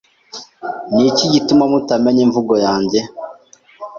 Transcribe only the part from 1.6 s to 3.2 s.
mutamenya imvugo yanjye?